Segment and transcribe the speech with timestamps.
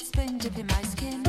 [0.00, 1.20] favorite spoon in my skin.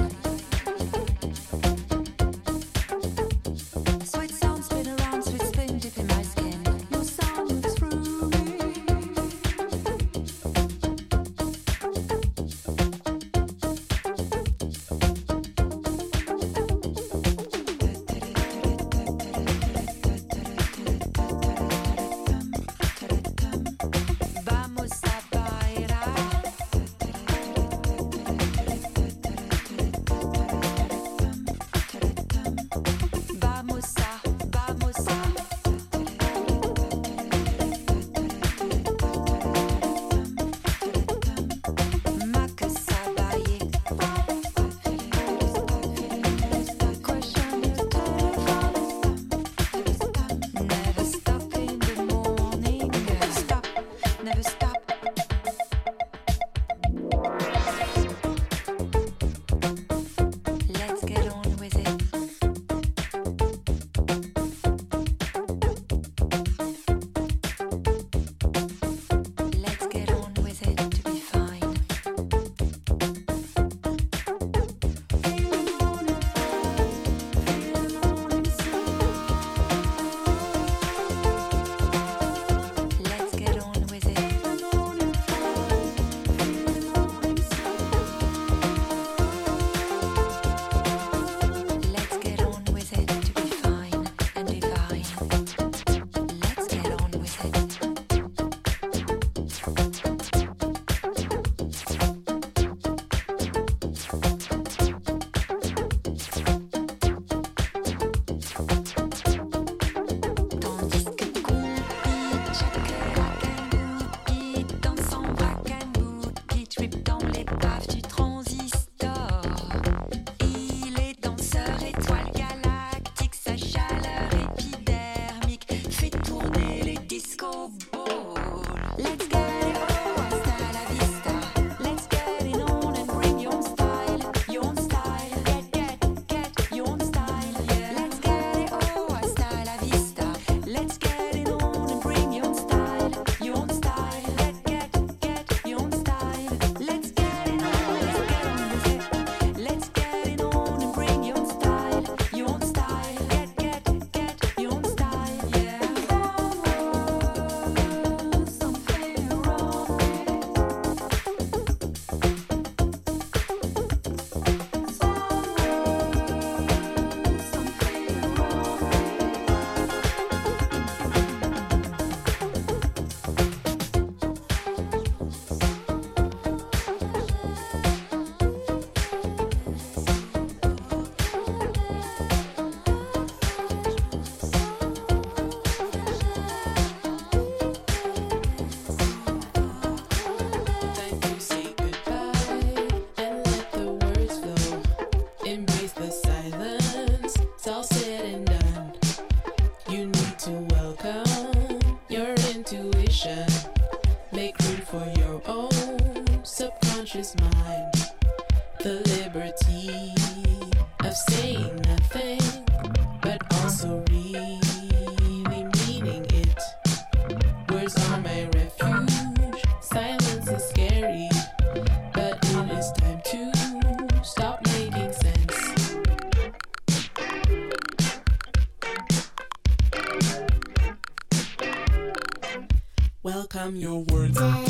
[233.61, 234.60] time your words.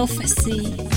[0.00, 0.89] Prophecy.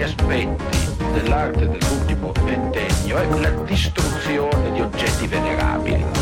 [0.00, 0.78] degli aspetti
[1.12, 6.19] dell'arte dell'ultimo ventennio è la distruzione di oggetti venerabili.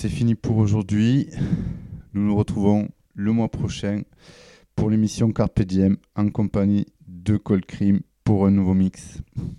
[0.00, 1.28] C'est fini pour aujourd'hui.
[2.14, 4.02] Nous nous retrouvons le mois prochain
[4.76, 9.18] pour l'émission Carpe Diem en compagnie de Cold Cream pour un nouveau mix.